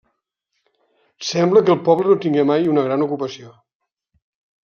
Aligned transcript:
Sembla 1.31 1.63
que 1.67 1.71
el 1.75 1.83
poble 1.89 2.09
no 2.11 2.17
tingué 2.25 2.47
mai 2.53 2.67
una 2.73 2.87
gran 2.89 3.05
ocupació. 3.09 3.53